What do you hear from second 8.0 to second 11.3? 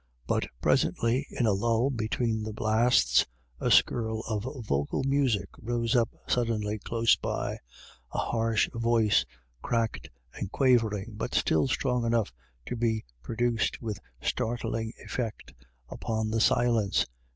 a harsh voice, cracked and quavering,